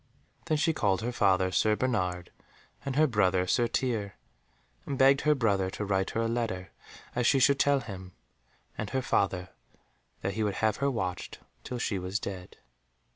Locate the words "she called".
0.57-1.01